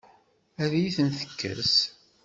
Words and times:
Ad 0.63 0.71
iyi-ten-tekkes? 0.73 1.75